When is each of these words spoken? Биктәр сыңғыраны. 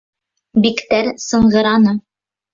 Биктәр 0.63 1.11
сыңғыраны. 1.27 1.95